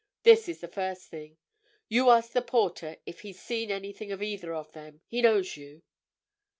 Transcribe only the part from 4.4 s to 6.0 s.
of them—he knows you."